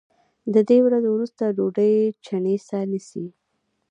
د 0.53 0.55
درې 0.67 0.77
ورځو 0.85 1.09
وروسته 1.13 1.43
ډوډۍ 1.57 1.95
چڼېسه 2.25 2.79
نیسي 2.91 3.25